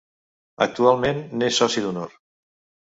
[0.65, 2.21] Actualment n'és Soci d'Honor.